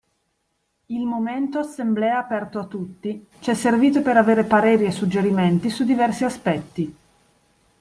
[0.87, 5.83] Il momento assemblea aperto a tutti ci è servito per avere pareri e suggerimenti su
[5.83, 6.95] diversi aspetti.